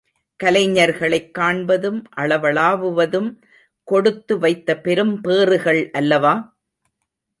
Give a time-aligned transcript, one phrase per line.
[0.43, 3.29] கலைஞர்களைக் காண்பதும் அளவளாவுவதும்
[3.83, 6.55] கொடுத்து வைத்த பெரும்பேறுகள் அல்லவா?